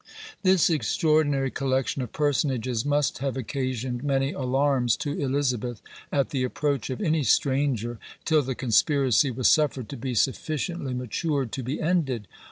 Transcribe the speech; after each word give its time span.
This 0.41 0.67
extraordinary 0.67 1.51
collection 1.51 2.01
of 2.01 2.11
personages 2.11 2.83
must 2.83 3.19
have 3.19 3.37
occasioned 3.37 4.03
many 4.03 4.31
alarms 4.31 4.97
to 4.97 5.11
Elizabeth, 5.11 5.79
at 6.11 6.31
the 6.31 6.43
approach 6.43 6.89
of 6.89 7.01
any 7.01 7.21
stranger, 7.21 7.99
till 8.25 8.41
the 8.41 8.55
conspiracy 8.55 9.29
was 9.29 9.47
suffered 9.47 9.89
to 9.89 9.97
be 9.97 10.15
sufficiently 10.15 10.95
matured 10.95 11.51
to 11.51 11.61
be 11.61 11.79
ended. 11.79 12.27